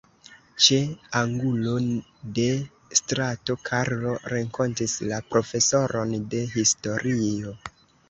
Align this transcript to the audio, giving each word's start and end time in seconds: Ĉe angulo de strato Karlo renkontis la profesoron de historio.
Ĉe 0.67 0.77
angulo 1.19 1.73
de 2.39 2.47
strato 3.01 3.59
Karlo 3.69 4.17
renkontis 4.35 4.99
la 5.13 5.23
profesoron 5.31 6.19
de 6.35 6.45
historio. 6.59 7.59